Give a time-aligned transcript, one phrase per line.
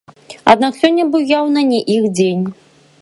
[0.53, 2.45] Аднак сёння быў яўна не іх дзень.